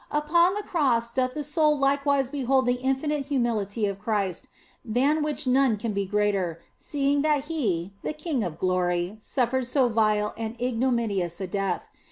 Upon 0.09 0.55
the 0.55 0.63
Cross 0.63 1.11
doth 1.11 1.35
the 1.35 1.43
soul 1.43 1.77
likewise 1.77 2.31
behold 2.31 2.65
the 2.65 2.73
in 2.81 2.95
finite 2.95 3.27
humility 3.27 3.85
of 3.85 3.99
Christ, 3.99 4.47
than 4.83 5.21
which 5.21 5.45
none 5.45 5.77
can 5.77 5.93
be 5.93 6.07
greater, 6.07 6.59
seeing 6.79 7.21
that 7.21 7.43
He, 7.45 7.93
the 8.01 8.13
King 8.13 8.43
of 8.43 8.57
Glory, 8.57 9.17
suffered 9.19 9.67
so 9.67 9.89
vile 9.89 10.33
and 10.37 10.59
ignominious 10.59 11.39
a 11.39 11.45
death. 11.45 11.87